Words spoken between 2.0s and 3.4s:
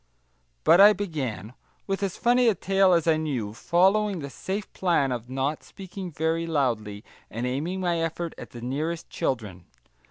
as funny a tale as I